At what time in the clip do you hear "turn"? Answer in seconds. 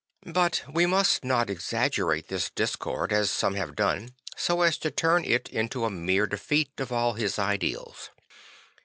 4.89-5.23